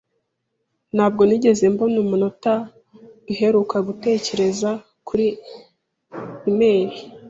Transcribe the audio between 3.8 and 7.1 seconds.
gutekereza kuri e-imeri.